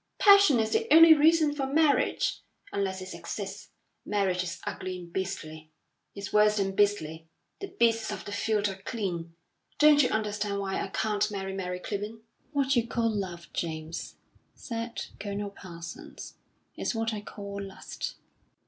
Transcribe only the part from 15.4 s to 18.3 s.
Parsons, "is what I call lust."